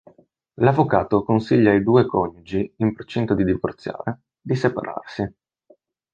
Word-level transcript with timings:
L'avvocato 0.55 1.21
consiglia 1.21 1.69
ai 1.69 1.83
due 1.83 2.07
coniugi 2.07 2.73
in 2.77 2.91
procinto 2.91 3.35
di 3.35 3.43
divorziare, 3.43 4.21
di 4.41 4.55
separarsi. 4.55 5.35